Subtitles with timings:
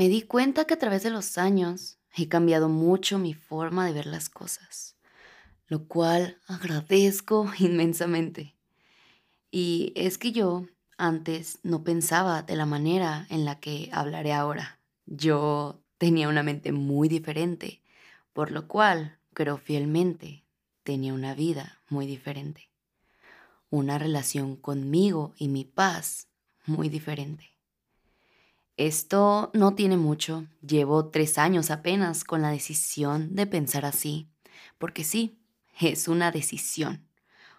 [0.00, 3.92] Me di cuenta que a través de los años he cambiado mucho mi forma de
[3.92, 4.96] ver las cosas,
[5.66, 8.56] lo cual agradezco inmensamente.
[9.50, 10.64] Y es que yo
[10.96, 14.80] antes no pensaba de la manera en la que hablaré ahora.
[15.04, 17.82] Yo tenía una mente muy diferente,
[18.32, 20.46] por lo cual creo fielmente
[20.82, 22.70] tenía una vida muy diferente.
[23.68, 26.28] Una relación conmigo y mi paz
[26.64, 27.59] muy diferente.
[28.80, 34.30] Esto no tiene mucho, llevo tres años apenas con la decisión de pensar así,
[34.78, 35.38] porque sí,
[35.78, 37.06] es una decisión,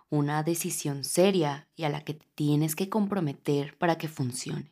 [0.10, 4.72] una decisión seria y a la que tienes que comprometer para que funcione.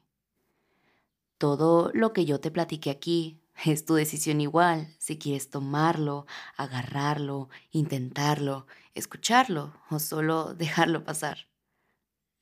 [1.38, 6.26] Todo lo que yo te platiqué aquí es tu decisión igual, si quieres tomarlo,
[6.58, 11.48] agarrarlo, intentarlo, escucharlo o solo dejarlo pasar.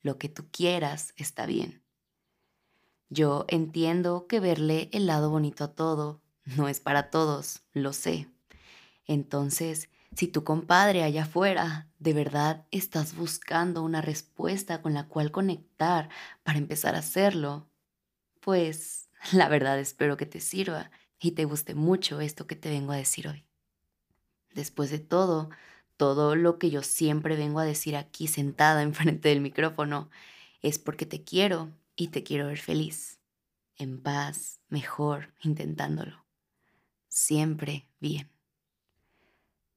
[0.00, 1.82] Lo que tú quieras está bien.
[3.10, 8.28] Yo entiendo que verle el lado bonito a todo no es para todos, lo sé.
[9.06, 15.30] Entonces, si tu compadre allá afuera de verdad estás buscando una respuesta con la cual
[15.30, 16.08] conectar
[16.42, 17.68] para empezar a hacerlo,
[18.40, 22.92] pues la verdad espero que te sirva y te guste mucho esto que te vengo
[22.92, 23.44] a decir hoy.
[24.54, 25.50] Después de todo,
[25.96, 30.10] todo lo que yo siempre vengo a decir aquí sentada enfrente del micrófono
[30.62, 33.18] es porque te quiero y te quiero ver feliz,
[33.76, 36.24] en paz, mejor, intentándolo.
[37.08, 38.30] Siempre bien.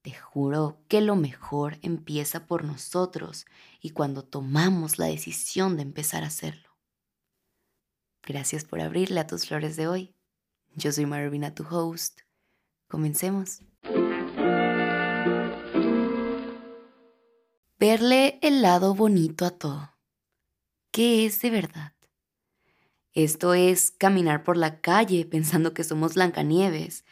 [0.02, 3.44] Te juro que lo mejor empieza por nosotros
[3.80, 6.68] y cuando tomamos la decisión de empezar a hacerlo.
[8.22, 10.14] Gracias por abrirle a tus flores de hoy.
[10.76, 12.20] Yo soy Marvina, tu host.
[12.86, 13.62] Comencemos.
[17.80, 19.90] Verle el lado bonito a todo.
[20.92, 21.92] ¿Qué es de verdad?
[23.14, 27.04] Esto es caminar por la calle pensando que somos Blancanieves.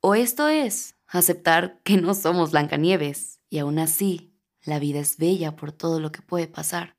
[0.00, 4.32] O esto es aceptar que no somos Blancanieves y aún así
[4.64, 6.96] la vida es bella por todo lo que puede pasar.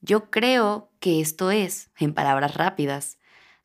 [0.00, 3.18] Yo creo que esto es, en palabras rápidas,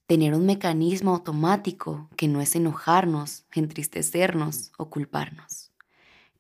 [0.08, 5.72] tener un mecanismo automático que no es enojarnos, entristecernos o culparnos.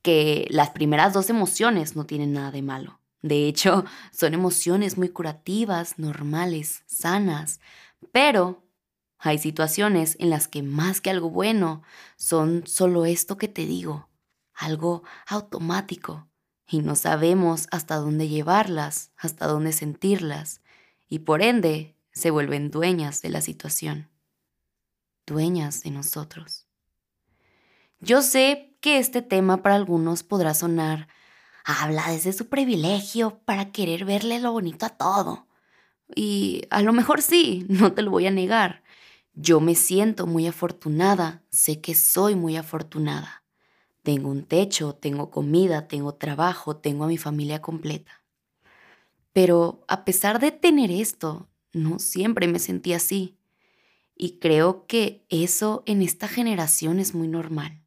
[0.02, 3.00] Que las primeras dos emociones no tienen nada de malo.
[3.24, 7.62] De hecho, son emociones muy curativas, normales, sanas,
[8.12, 8.62] pero
[9.18, 11.82] hay situaciones en las que más que algo bueno
[12.18, 14.10] son solo esto que te digo,
[14.54, 16.28] algo automático,
[16.68, 20.62] y no sabemos hasta dónde llevarlas, hasta dónde sentirlas,
[21.08, 24.10] y por ende se vuelven dueñas de la situación,
[25.26, 26.68] dueñas de nosotros.
[28.02, 31.08] Yo sé que este tema para algunos podrá sonar,
[31.64, 35.48] habla desde su privilegio para querer verle lo bonito a todo.
[36.16, 38.84] Y a lo mejor sí, no te lo voy a negar.
[39.34, 43.44] Yo me siento muy afortunada, sé que soy muy afortunada.
[44.04, 48.22] Tengo un techo, tengo comida, tengo trabajo, tengo a mi familia completa.
[49.32, 53.38] Pero a pesar de tener esto, no siempre me sentí así.
[54.16, 57.82] Y creo que eso en esta generación es muy normal.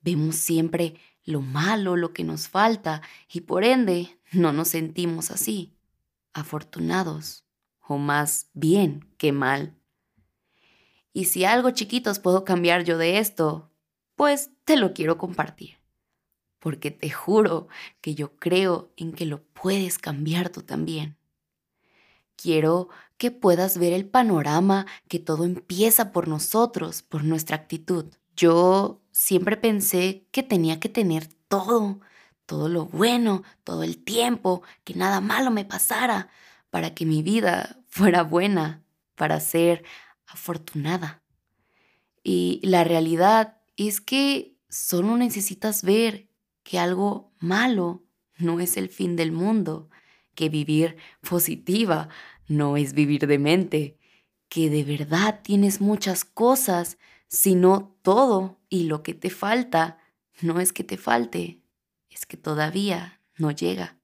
[0.00, 5.74] Vemos siempre lo malo, lo que nos falta, y por ende no nos sentimos así,
[6.32, 7.44] afortunados,
[7.80, 9.74] o más bien que mal.
[11.12, 13.70] Y si algo chiquitos puedo cambiar yo de esto,
[14.14, 15.76] pues te lo quiero compartir.
[16.58, 17.68] Porque te juro
[18.00, 21.16] que yo creo en que lo puedes cambiar tú también.
[22.36, 22.88] Quiero
[23.18, 28.06] que puedas ver el panorama que todo empieza por nosotros, por nuestra actitud.
[28.36, 32.00] Yo siempre pensé que tenía que tener todo,
[32.46, 36.28] todo lo bueno, todo el tiempo, que nada malo me pasara,
[36.70, 38.82] para que mi vida fuera buena,
[39.14, 39.84] para ser
[40.26, 41.22] afortunada.
[42.24, 46.28] Y la realidad es que solo necesitas ver
[46.62, 48.04] que algo malo
[48.38, 49.90] no es el fin del mundo,
[50.34, 52.08] que vivir positiva
[52.48, 53.98] no es vivir de mente,
[54.48, 56.98] que de verdad tienes muchas cosas,
[57.28, 59.98] sino todo, y lo que te falta
[60.40, 61.60] no es que te falte,
[62.10, 63.96] es que todavía no llega.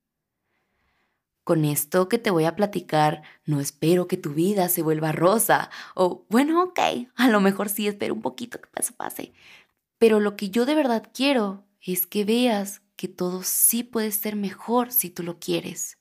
[1.44, 5.70] Con esto que te voy a platicar, no espero que tu vida se vuelva rosa,
[5.94, 6.78] o bueno, ok,
[7.16, 9.32] a lo mejor sí espero un poquito que pase, pase,
[9.98, 14.36] pero lo que yo de verdad quiero es que veas que todo sí puede ser
[14.36, 15.98] mejor si tú lo quieres,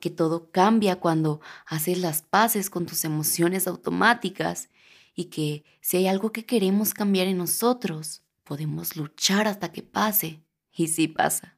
[0.00, 4.68] que todo cambia cuando haces las paces con tus emociones automáticas
[5.16, 10.44] y que si hay algo que queremos cambiar en nosotros, podemos luchar hasta que pase
[10.72, 11.56] y sí pasa.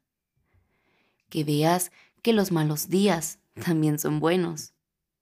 [1.28, 1.90] Que veas
[2.22, 4.72] que los malos días también son buenos,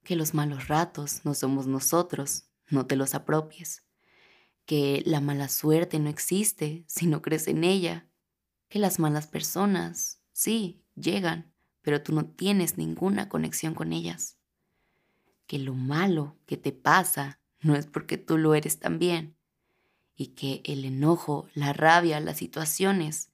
[0.05, 3.83] que los malos ratos no somos nosotros, no te los apropies.
[4.67, 8.06] Que la mala suerte no existe si no crees en ella.
[8.69, 14.37] Que las malas personas, sí, llegan, pero tú no tienes ninguna conexión con ellas.
[15.47, 19.37] Que lo malo que te pasa no es porque tú lo eres también.
[20.15, 23.31] Y que el enojo, la rabia, las situaciones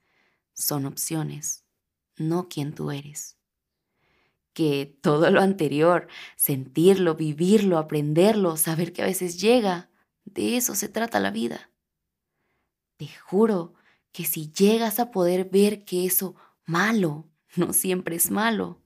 [0.52, 1.64] son opciones,
[2.16, 3.38] no quien tú eres
[4.52, 9.90] que todo lo anterior, sentirlo, vivirlo, aprenderlo, saber que a veces llega,
[10.24, 11.70] de eso se trata la vida.
[12.96, 13.74] Te juro
[14.12, 18.80] que si llegas a poder ver que eso malo no siempre es malo,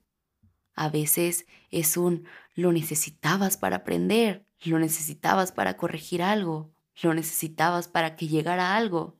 [0.73, 6.71] a veces es un lo necesitabas para aprender, lo necesitabas para corregir algo,
[7.01, 9.15] lo necesitabas para que llegara algo.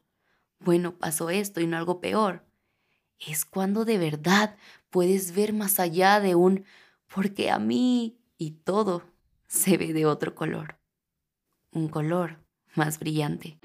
[0.59, 2.43] Bueno, pasó esto y no algo peor.
[3.19, 4.57] Es cuando de verdad
[4.89, 6.65] puedes ver más allá de un
[7.13, 9.03] porque a mí y todo
[9.47, 10.77] se ve de otro color,
[11.71, 12.39] un color
[12.75, 13.57] más brillante.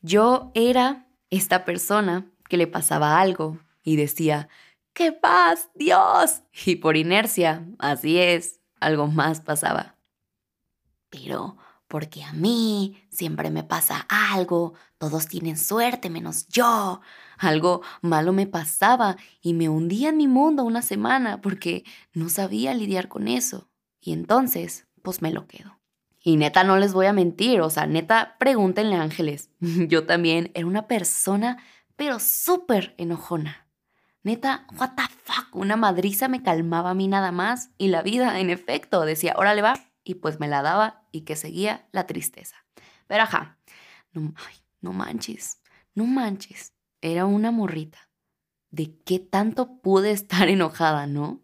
[0.00, 4.48] Yo era esta persona que le pasaba algo y decía,
[4.94, 6.42] ¡qué paz, Dios!
[6.64, 9.96] Y por inercia, así es, algo más pasaba.
[11.10, 17.00] Pero porque a mí siempre me pasa algo, todos tienen suerte menos yo.
[17.38, 22.74] Algo malo me pasaba y me hundía en mi mundo una semana porque no sabía
[22.74, 23.68] lidiar con eso.
[24.00, 25.78] Y entonces, pues me lo quedo.
[26.20, 29.50] Y neta, no les voy a mentir, o sea, neta, pregúntenle ángeles.
[29.60, 31.62] Yo también era una persona,
[31.96, 33.63] pero súper enojona.
[34.24, 38.40] Neta, what the fuck, una madriza me calmaba a mí nada más y la vida,
[38.40, 42.56] en efecto, decía, órale va, y pues me la daba y que seguía la tristeza.
[43.06, 43.58] Pero ajá,
[44.12, 44.32] no,
[44.80, 45.60] no manches,
[45.94, 46.72] no manches,
[47.02, 48.08] era una morrita.
[48.70, 51.42] ¿De qué tanto pude estar enojada, no?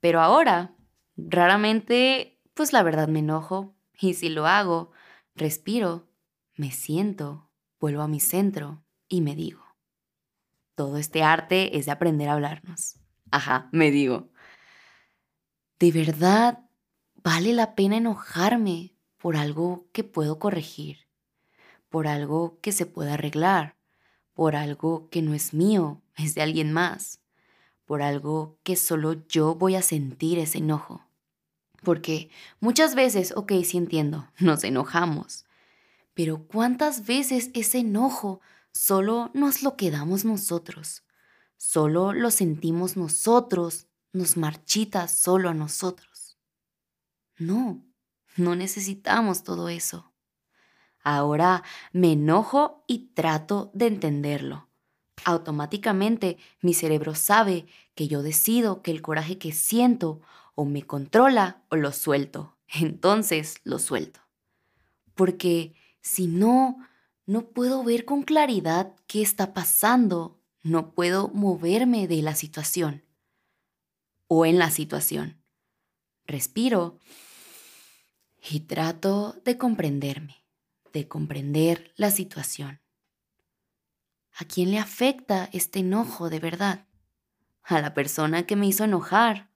[0.00, 0.74] Pero ahora,
[1.18, 4.90] raramente, pues la verdad me enojo y si lo hago,
[5.34, 6.08] respiro,
[6.56, 9.63] me siento, vuelvo a mi centro y me digo.
[10.74, 12.96] Todo este arte es de aprender a hablarnos.
[13.30, 14.30] Ajá, me digo.
[15.78, 16.64] ¿De verdad
[17.22, 21.08] vale la pena enojarme por algo que puedo corregir,
[21.88, 23.76] por algo que se puede arreglar,
[24.34, 27.20] por algo que no es mío, es de alguien más,
[27.86, 31.06] por algo que solo yo voy a sentir ese enojo.
[31.82, 32.30] Porque
[32.60, 35.46] muchas veces, ok, sí entiendo, nos enojamos,
[36.14, 38.40] pero ¿cuántas veces ese enojo
[38.74, 41.04] solo nos lo quedamos nosotros?
[41.56, 46.36] Solo lo sentimos nosotros, nos marchita solo a nosotros.
[47.38, 47.82] No,
[48.36, 50.12] no necesitamos todo eso.
[51.02, 51.62] Ahora
[51.92, 54.68] me enojo y trato de entenderlo.
[55.24, 60.20] Automáticamente mi cerebro sabe que yo decido que el coraje que siento
[60.54, 62.56] o me controla o lo suelto.
[62.68, 64.20] Entonces lo suelto.
[65.14, 66.78] Porque si no,
[67.26, 73.04] no puedo ver con claridad qué está pasando, no puedo moverme de la situación
[74.26, 75.42] o en la situación.
[76.26, 76.98] Respiro
[78.50, 80.44] y trato de comprenderme,
[80.92, 82.80] de comprender la situación.
[84.36, 86.86] ¿A quién le afecta este enojo de verdad?
[87.62, 89.50] ¿A la persona que me hizo enojar?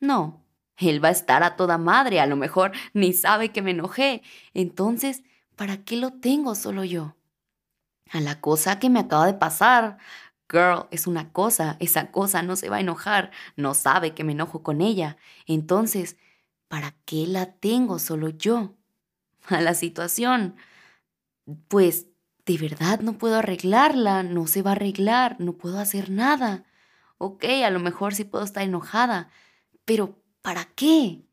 [0.00, 0.44] No,
[0.76, 4.22] él va a estar a toda madre, a lo mejor ni sabe que me enojé.
[4.54, 5.22] Entonces,
[5.56, 7.16] ¿para qué lo tengo solo yo?
[8.10, 9.98] A la cosa que me acaba de pasar.
[10.50, 14.32] Girl, es una cosa, esa cosa no se va a enojar, no sabe que me
[14.32, 15.16] enojo con ella.
[15.46, 16.16] Entonces,
[16.68, 18.76] ¿para qué la tengo solo yo?
[19.48, 20.56] A la situación.
[21.68, 22.06] Pues
[22.46, 26.64] de verdad no puedo arreglarla, no se va a arreglar, no puedo hacer nada.
[27.18, 29.30] Ok, a lo mejor sí puedo estar enojada,
[29.84, 31.24] pero ¿para qué?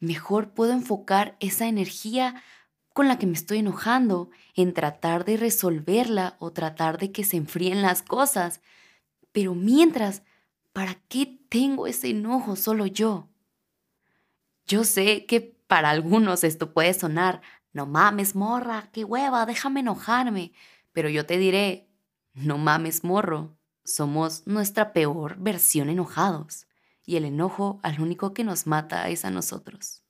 [0.00, 2.42] Mejor puedo enfocar esa energía
[2.94, 7.36] con la que me estoy enojando en tratar de resolverla o tratar de que se
[7.36, 8.60] enfríen las cosas.
[9.32, 10.22] Pero mientras,
[10.72, 13.28] ¿para qué tengo ese enojo solo yo?
[14.66, 20.52] Yo sé que para algunos esto puede sonar, no mames, morra, qué hueva, déjame enojarme.
[20.92, 21.88] Pero yo te diré,
[22.32, 26.68] no mames, morro, somos nuestra peor versión enojados.
[27.04, 30.03] Y el enojo al único que nos mata es a nosotros.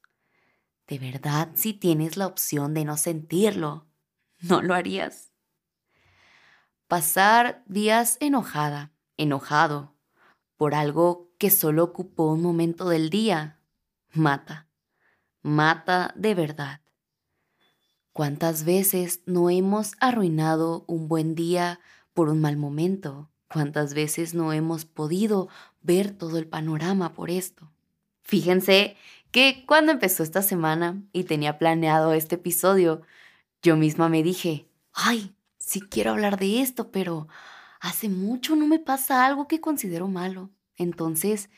[0.87, 3.87] De verdad, si tienes la opción de no sentirlo,
[4.41, 5.33] ¿no lo harías?
[6.89, 9.95] Pasar días enojada, enojado,
[10.57, 13.61] por algo que solo ocupó un momento del día,
[14.13, 14.69] mata,
[15.43, 16.81] mata de verdad.
[18.13, 21.81] ¿Cuántas veces no hemos arruinado un buen día
[22.13, 23.31] por un mal momento?
[23.49, 25.49] ¿Cuántas veces no hemos podido
[25.81, 27.73] ver todo el panorama por esto?
[28.23, 28.97] Fíjense
[29.35, 33.03] que cuando empezó esta semana y tenía planeado este episodio,
[33.63, 37.27] yo misma me dije, ay, sí quiero hablar de esto, pero
[37.81, 40.51] hace mucho no me pasa algo que considero malo.
[40.77, 41.51] Entonces,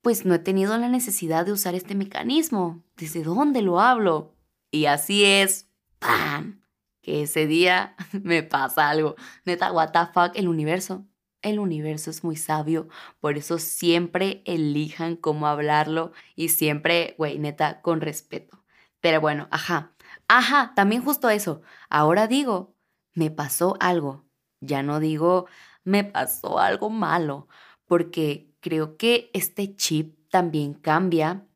[0.00, 2.82] pues no he tenido la necesidad de usar este mecanismo.
[2.96, 4.32] ¿Desde dónde lo hablo?
[4.70, 5.68] Y así es,
[5.98, 6.62] ¡pam!
[7.02, 9.16] Que ese día me pasa algo.
[9.44, 11.04] Neta, what the fuck, el universo.
[11.42, 12.88] El universo es muy sabio,
[13.20, 18.64] por eso siempre elijan cómo hablarlo y siempre, güey, neta, con respeto.
[19.00, 19.94] Pero bueno, ajá,
[20.26, 21.62] ajá, también justo eso.
[21.88, 22.74] Ahora digo,
[23.14, 24.26] me pasó algo.
[24.60, 25.46] Ya no digo,
[25.84, 27.48] me pasó algo malo,
[27.86, 31.46] porque creo que este chip también cambia.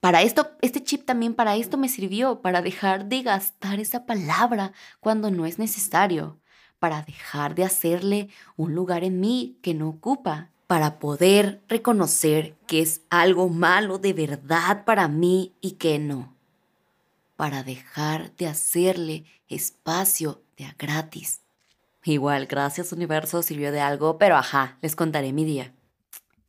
[0.00, 4.72] Para esto, este chip también para esto me sirvió, para dejar de gastar esa palabra
[5.00, 6.40] cuando no es necesario,
[6.78, 12.82] para dejar de hacerle un lugar en mí que no ocupa, para poder reconocer que
[12.82, 16.36] es algo malo de verdad para mí y que no,
[17.36, 21.40] para dejar de hacerle espacio de a gratis.
[22.04, 25.72] Igual, gracias universo sirvió de algo, pero ajá, les contaré mi día.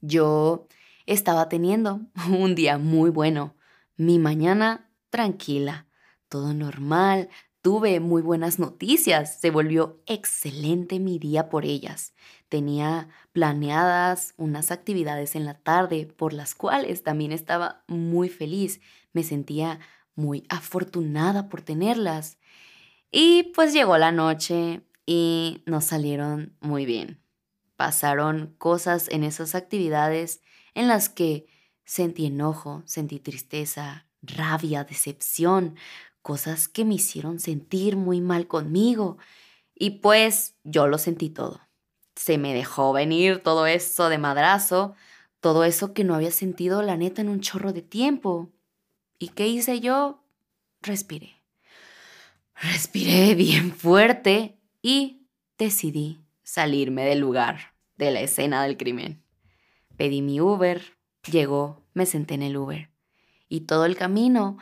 [0.01, 0.67] Yo
[1.05, 3.55] estaba teniendo un día muy bueno,
[3.95, 5.85] mi mañana tranquila,
[6.27, 7.29] todo normal,
[7.61, 12.13] tuve muy buenas noticias, se volvió excelente mi día por ellas.
[12.47, 18.81] Tenía planeadas unas actividades en la tarde por las cuales también estaba muy feliz,
[19.13, 19.79] me sentía
[20.15, 22.37] muy afortunada por tenerlas.
[23.11, 27.21] Y pues llegó la noche y nos salieron muy bien.
[27.75, 30.41] Pasaron cosas en esas actividades
[30.75, 31.47] en las que
[31.85, 35.75] sentí enojo, sentí tristeza, rabia, decepción,
[36.21, 39.17] cosas que me hicieron sentir muy mal conmigo.
[39.75, 41.61] Y pues yo lo sentí todo.
[42.15, 44.93] Se me dejó venir todo eso de madrazo,
[45.39, 48.49] todo eso que no había sentido la neta en un chorro de tiempo.
[49.17, 50.23] ¿Y qué hice yo?
[50.81, 51.35] Respiré.
[52.55, 55.25] Respiré bien fuerte y
[55.57, 59.23] decidí salirme del lugar, de la escena del crimen.
[59.95, 60.97] Pedí mi Uber,
[61.29, 62.89] llegó, me senté en el Uber
[63.49, 64.57] y todo el camino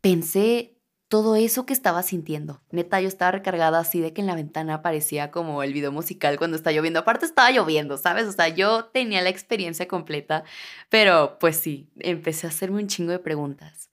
[0.00, 0.79] pensé
[1.10, 2.62] todo eso que estaba sintiendo.
[2.70, 6.38] Neta, yo estaba recargada así de que en la ventana parecía como el video musical
[6.38, 7.00] cuando está lloviendo.
[7.00, 8.28] Aparte estaba lloviendo, ¿sabes?
[8.28, 10.44] O sea, yo tenía la experiencia completa,
[10.88, 13.90] pero pues sí, empecé a hacerme un chingo de preguntas.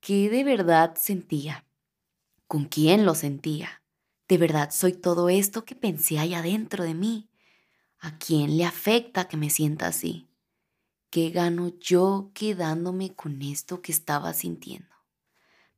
[0.00, 1.64] ¿Qué de verdad sentía?
[2.46, 3.82] ¿Con quién lo sentía?
[4.28, 7.30] ¿De verdad soy todo esto que pensé allá dentro de mí?
[7.98, 10.28] ¿A quién le afecta que me sienta así?
[11.10, 14.93] ¿Qué gano yo quedándome con esto que estaba sintiendo?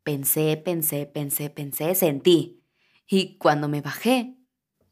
[0.07, 2.63] Pensé, pensé, pensé, pensé, sentí.
[3.09, 4.37] Y cuando me bajé,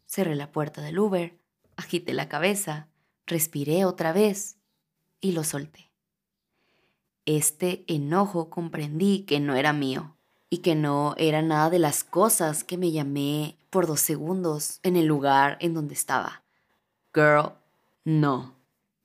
[0.07, 1.39] cerré la puerta del Uber,
[1.77, 2.89] agité la cabeza,
[3.25, 4.59] respiré otra vez
[5.21, 5.93] y lo solté.
[7.27, 10.17] Este enojo comprendí que no era mío
[10.51, 14.97] y que no era nada de las cosas que me llamé por dos segundos en
[14.97, 16.43] el lugar en donde estaba.
[17.15, 17.53] Girl,
[18.03, 18.57] no.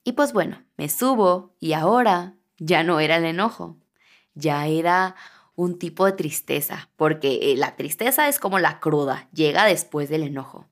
[0.04, 3.78] Y pues bueno, me subo y ahora ya no era el enojo,
[4.34, 5.16] ya era
[5.60, 10.24] un tipo de tristeza, porque eh, la tristeza es como la cruda, llega después del
[10.24, 10.70] enojo.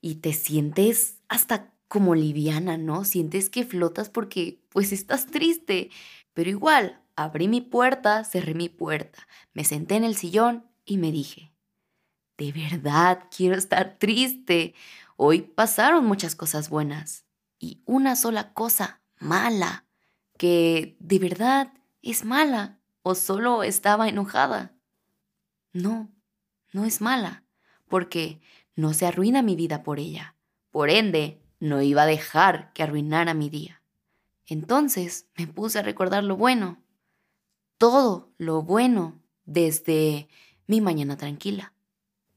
[0.00, 3.04] Y te sientes hasta como liviana, ¿no?
[3.04, 5.90] Sientes que flotas porque pues estás triste.
[6.34, 11.12] Pero igual, abrí mi puerta, cerré mi puerta, me senté en el sillón y me
[11.12, 11.52] dije,
[12.36, 14.74] de verdad quiero estar triste.
[15.16, 17.26] Hoy pasaron muchas cosas buenas
[17.60, 19.86] y una sola cosa mala,
[20.36, 22.75] que de verdad es mala
[23.08, 24.74] o solo estaba enojada.
[25.72, 26.10] No,
[26.72, 27.44] no es mala,
[27.86, 28.40] porque
[28.74, 30.34] no se arruina mi vida por ella.
[30.72, 33.80] Por ende, no iba a dejar que arruinara mi día.
[34.44, 36.82] Entonces me puse a recordar lo bueno,
[37.78, 40.26] todo lo bueno desde
[40.66, 41.74] mi mañana tranquila,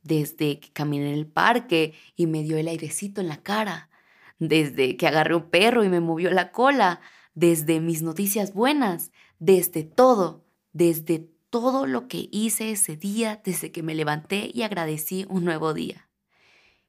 [0.04, 3.90] desde que caminé en el parque y me dio el airecito en la cara,
[4.38, 7.02] desde que agarré un perro y me movió la cola,
[7.34, 10.46] desde mis noticias buenas, desde todo,
[10.80, 15.74] desde todo lo que hice ese día, desde que me levanté y agradecí un nuevo
[15.74, 16.10] día.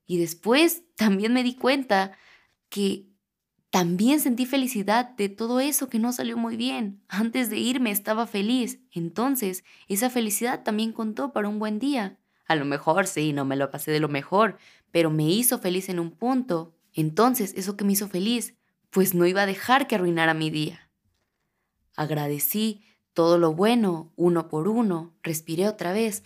[0.07, 2.13] Y después también me di cuenta
[2.69, 3.09] que
[3.71, 7.03] también sentí felicidad de todo eso que no salió muy bien.
[7.09, 8.79] Antes de irme estaba feliz.
[8.93, 12.17] Entonces, esa felicidad también contó para un buen día.
[12.47, 14.59] A lo mejor sí, no me lo pasé de lo mejor,
[14.93, 16.77] pero me hizo feliz en un punto.
[16.93, 18.55] Entonces, eso que me hizo feliz,
[18.91, 20.91] pues no iba a dejar que arruinara mi día.
[21.97, 26.23] Agradecí todo lo bueno, uno por uno, respiré otra vez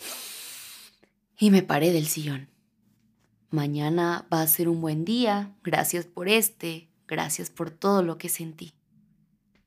[1.38, 2.48] y me paré del sillón.
[3.50, 8.28] Mañana va a ser un buen día, gracias por este, gracias por todo lo que
[8.28, 8.74] sentí.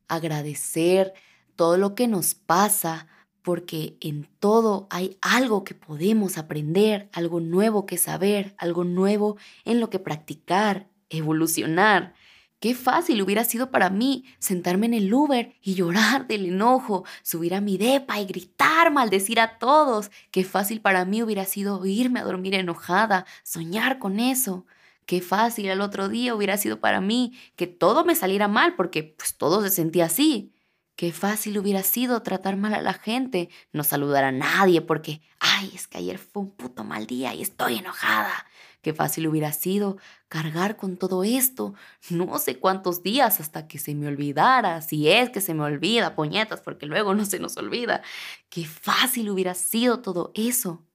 [0.09, 1.13] agradecer
[1.55, 3.07] todo lo que nos pasa,
[3.41, 9.79] porque en todo hay algo que podemos aprender, algo nuevo que saber, algo nuevo en
[9.79, 12.13] lo que practicar, evolucionar.
[12.60, 17.54] Qué fácil hubiera sido para mí sentarme en el Uber y llorar del enojo, subir
[17.54, 20.10] a mi depa y gritar, maldecir a todos.
[20.32, 24.66] Qué fácil para mí hubiera sido irme a dormir enojada, soñar con eso.
[25.06, 29.04] Qué fácil al otro día hubiera sido para mí que todo me saliera mal porque
[29.04, 30.52] pues todo se sentía así.
[30.96, 35.72] Qué fácil hubiera sido tratar mal a la gente, no saludar a nadie porque, ay,
[35.76, 38.47] es que ayer fue un puto mal día y estoy enojada.
[38.88, 39.98] Qué fácil hubiera sido
[40.29, 41.74] cargar con todo esto,
[42.10, 46.15] no sé cuántos días hasta que se me olvidara, si es que se me olvida,
[46.15, 48.01] puñetas, porque luego no se nos olvida.
[48.48, 50.86] Qué fácil hubiera sido todo eso.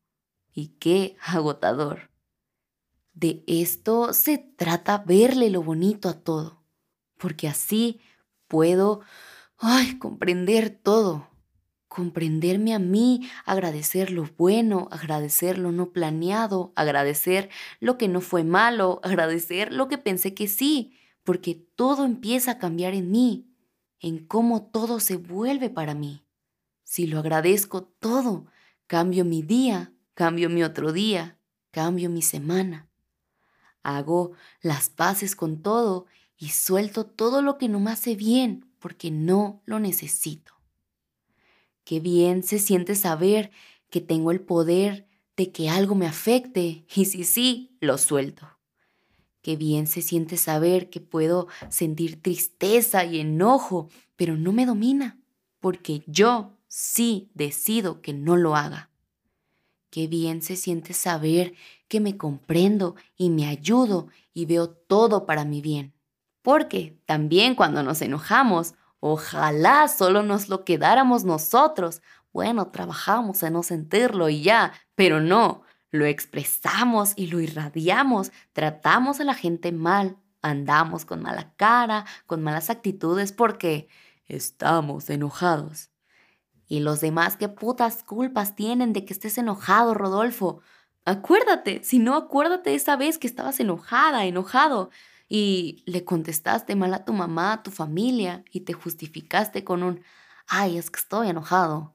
[0.54, 2.08] Y qué agotador.
[3.12, 6.64] De esto se trata verle lo bonito a todo,
[7.18, 8.00] porque así
[8.48, 9.02] puedo
[9.58, 11.28] ay, comprender todo,
[11.92, 18.44] comprenderme a mí, agradecer lo bueno, agradecer lo no planeado, agradecer lo que no fue
[18.44, 23.46] malo, agradecer lo que pensé que sí, porque todo empieza a cambiar en mí,
[24.00, 26.24] en cómo todo se vuelve para mí.
[26.82, 28.46] Si lo agradezco todo,
[28.86, 31.38] cambio mi día, cambio mi otro día,
[31.72, 32.88] cambio mi semana.
[33.82, 34.32] Hago
[34.62, 36.06] las paces con todo
[36.38, 40.51] y suelto todo lo que no me hace bien porque no lo necesito.
[41.84, 43.50] Qué bien se siente saber
[43.90, 48.46] que tengo el poder de que algo me afecte y si sí, lo suelto.
[49.42, 55.18] Qué bien se siente saber que puedo sentir tristeza y enojo, pero no me domina,
[55.58, 58.90] porque yo sí decido que no lo haga.
[59.90, 61.54] Qué bien se siente saber
[61.88, 65.92] que me comprendo y me ayudo y veo todo para mi bien.
[66.40, 68.74] Porque también cuando nos enojamos,
[69.04, 72.02] ojalá solo nos lo quedáramos nosotros.
[72.32, 79.18] Bueno, trabajamos en no sentirlo y ya, pero no, lo expresamos y lo irradiamos, tratamos
[79.18, 83.88] a la gente mal, andamos con mala cara, con malas actitudes porque
[84.26, 85.90] estamos enojados.
[86.68, 90.60] Y los demás, ¿qué putas culpas tienen de que estés enojado, Rodolfo?
[91.04, 94.90] Acuérdate, si no, acuérdate esa vez que estabas enojada, enojado
[95.34, 100.02] y le contestaste mal a tu mamá, a tu familia y te justificaste con un,
[100.46, 101.94] ay, es que estoy enojado.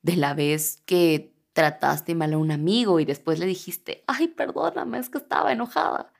[0.00, 4.98] De la vez que trataste mal a un amigo y después le dijiste, ay, perdóname,
[4.98, 6.14] es que estaba enojada.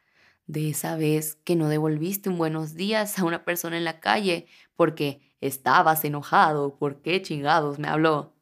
[0.47, 4.47] De esa vez que no devolviste un buenos días a una persona en la calle
[4.77, 8.35] porque estabas enojado, ¿por qué chingados me habló?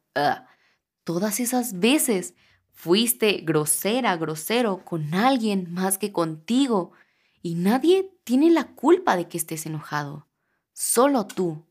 [1.05, 2.33] Todas esas veces
[2.73, 6.91] fuiste grosera, grosero con alguien más que contigo
[7.41, 10.27] y nadie tiene la culpa de que estés enojado,
[10.73, 11.65] solo tú.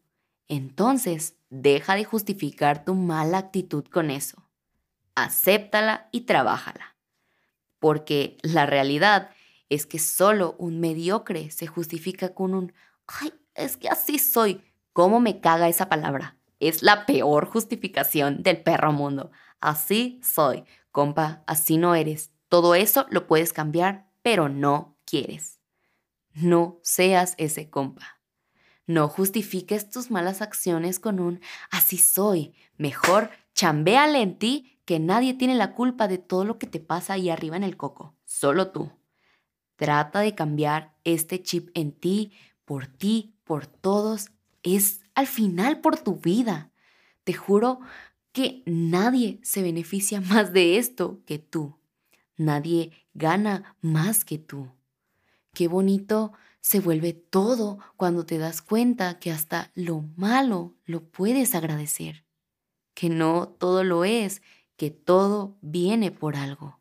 [0.49, 4.49] Entonces, deja de justificar tu mala actitud con eso.
[5.15, 6.97] Acéptala y trabájala.
[7.79, 9.29] Porque la realidad
[9.69, 12.73] es que solo un mediocre se justifica con un,
[13.07, 14.63] ay, es que así soy.
[14.95, 16.39] ¿Cómo me caga esa palabra?
[16.59, 19.31] Es la peor justificación del perro mundo.
[19.61, 20.65] Así soy.
[20.91, 22.31] Compa, así no eres.
[22.49, 25.56] Todo eso lo puedes cambiar, pero no quieres.
[26.37, 28.21] No seas ese compa.
[28.87, 32.55] No justifiques tus malas acciones con un así soy.
[32.77, 37.15] Mejor chambéale en ti que nadie tiene la culpa de todo lo que te pasa
[37.15, 38.15] ahí arriba en el coco.
[38.27, 38.93] Solo tú.
[39.77, 42.33] Trata de cambiar este chip en ti,
[42.67, 44.29] por ti, por todos.
[44.63, 46.71] Es al final por tu vida.
[47.25, 47.81] Te juro
[48.33, 51.79] que nadie se beneficia más de esto que tú.
[52.37, 54.71] Nadie gana más que tú.
[55.57, 61.55] Qué bonito se vuelve todo cuando te das cuenta que hasta lo malo lo puedes
[61.55, 62.27] agradecer,
[62.93, 64.43] que no todo lo es,
[64.77, 66.79] que todo viene por algo,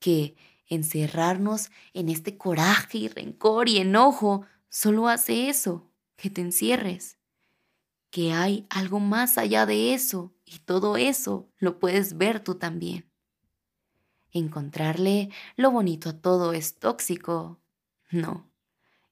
[0.00, 0.34] que
[0.66, 7.16] encerrarnos en este coraje y rencor y enojo solo hace eso, que te encierres,
[8.10, 13.08] que hay algo más allá de eso y todo eso lo puedes ver tú también.
[14.32, 17.60] Encontrarle lo bonito a todo es tóxico,
[18.10, 18.50] no.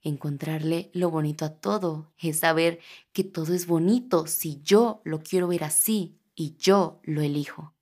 [0.03, 2.79] Encontrarle lo bonito a todo es saber
[3.13, 7.75] que todo es bonito si yo lo quiero ver así y yo lo elijo.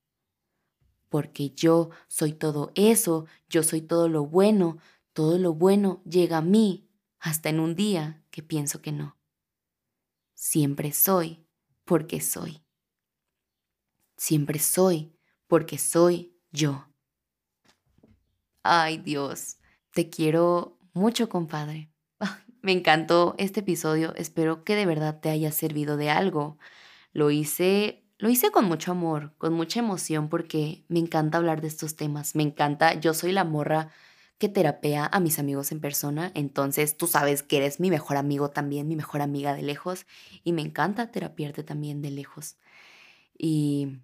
[1.11, 4.79] Porque yo soy todo eso, yo soy todo lo bueno,
[5.13, 9.19] todo lo bueno llega a mí hasta en un día que pienso que no.
[10.35, 11.47] Siempre soy
[11.85, 12.63] porque soy.
[14.17, 15.15] Siempre soy
[15.47, 16.89] porque soy yo.
[18.63, 19.59] Ay Dios,
[19.91, 21.91] te quiero mucho, compadre.
[22.63, 24.15] me encantó este episodio.
[24.17, 26.59] Espero que de verdad te haya servido de algo.
[27.13, 31.69] Lo hice, lo hice con mucho amor, con mucha emoción porque me encanta hablar de
[31.69, 32.35] estos temas.
[32.35, 33.91] Me encanta, yo soy la morra
[34.39, 38.51] que terapea a mis amigos en persona, entonces tú sabes que eres mi mejor amigo
[38.51, 40.07] también, mi mejor amiga de lejos
[40.43, 42.57] y me encanta terapiarte también de lejos.
[43.39, 44.01] Y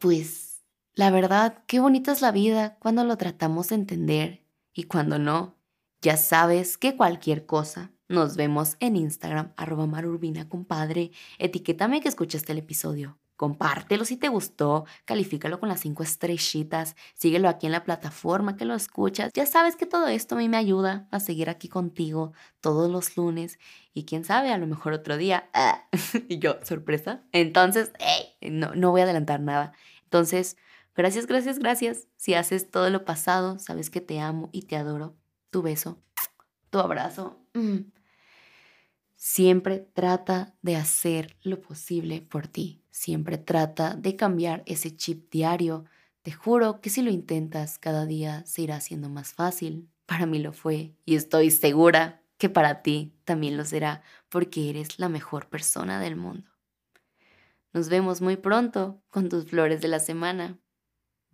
[0.00, 0.62] pues
[0.94, 5.56] la verdad, qué bonita es la vida cuando lo tratamos de entender y cuando no.
[6.04, 7.90] Ya sabes que cualquier cosa.
[8.08, 11.12] Nos vemos en Instagram, arroba marurbina, compadre.
[11.38, 13.18] Etiquétame que escuchaste el episodio.
[13.36, 18.66] Compártelo si te gustó, califícalo con las cinco estrellitas, síguelo aquí en la plataforma que
[18.66, 19.30] lo escuchas.
[19.32, 23.16] Ya sabes que todo esto a mí me ayuda a seguir aquí contigo todos los
[23.16, 23.58] lunes
[23.94, 25.48] y quién sabe, a lo mejor otro día.
[26.28, 27.22] y yo, sorpresa.
[27.32, 27.92] Entonces,
[28.42, 29.72] no, no voy a adelantar nada.
[30.02, 30.58] Entonces,
[30.94, 32.08] gracias, gracias, gracias.
[32.18, 35.16] Si haces todo lo pasado, sabes que te amo y te adoro.
[35.54, 36.02] Tu beso,
[36.68, 37.38] tu abrazo.
[37.54, 37.92] Mm.
[39.14, 42.82] Siempre trata de hacer lo posible por ti.
[42.90, 45.84] Siempre trata de cambiar ese chip diario.
[46.22, 49.88] Te juro que si lo intentas cada día se irá haciendo más fácil.
[50.06, 54.98] Para mí lo fue y estoy segura que para ti también lo será porque eres
[54.98, 56.50] la mejor persona del mundo.
[57.72, 60.58] Nos vemos muy pronto con tus flores de la semana.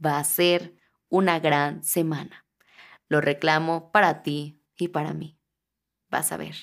[0.05, 0.77] Va a ser
[1.09, 2.45] una gran semana.
[3.11, 5.37] Lo reclamo para ti y para mí.
[6.11, 6.57] Vas a ver.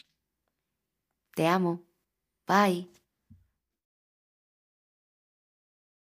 [1.36, 1.86] Te amo.
[2.48, 2.97] Bye.